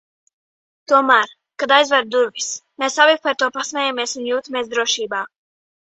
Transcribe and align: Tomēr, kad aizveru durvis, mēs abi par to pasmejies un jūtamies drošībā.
Tomēr, 0.93 1.27
kad 1.63 1.73
aizveru 1.75 2.09
durvis, 2.15 2.49
mēs 2.85 2.97
abi 3.05 3.19
par 3.27 3.37
to 3.43 3.53
pasmejies 3.59 4.19
un 4.23 4.27
jūtamies 4.31 4.73
drošībā. 4.73 5.25